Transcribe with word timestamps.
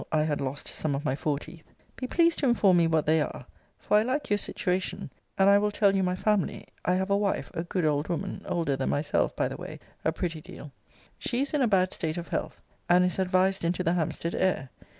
I 0.11 0.23
had 0.23 0.41
lost 0.41 0.67
some 0.67 0.95
of 0.95 1.05
my 1.05 1.15
fore 1.15 1.37
teeth]: 1.37 1.63
be 1.95 2.07
pleased 2.07 2.39
to 2.39 2.47
inform 2.47 2.77
me 2.77 2.87
what 2.87 3.05
they 3.05 3.21
are; 3.21 3.45
for 3.77 3.97
I 3.97 4.01
like 4.01 4.31
your 4.31 4.39
situation 4.39 5.11
and 5.37 5.47
I 5.47 5.59
will 5.59 5.69
tell 5.69 5.95
you 5.95 6.01
my 6.01 6.15
family 6.15 6.65
I 6.83 6.93
have 6.95 7.11
a 7.11 7.15
wife, 7.15 7.51
a 7.53 7.63
good 7.63 7.85
old 7.85 8.07
woman 8.07 8.43
older 8.47 8.75
than 8.75 8.89
myself, 8.89 9.35
by 9.35 9.47
the 9.47 9.57
way, 9.57 9.79
a 10.03 10.11
pretty 10.11 10.41
deal. 10.41 10.71
She 11.19 11.41
is 11.43 11.53
in 11.53 11.61
a 11.61 11.67
bad 11.67 11.91
state 11.91 12.17
of 12.17 12.29
health, 12.29 12.63
and 12.89 13.05
is 13.05 13.19
advised 13.19 13.63
into 13.63 13.83
the 13.83 13.93
Hampstead 13.93 14.33
air. 14.33 14.71